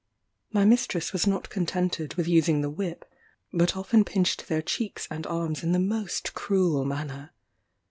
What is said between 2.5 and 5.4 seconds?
the whip, but often pinched their cheeks and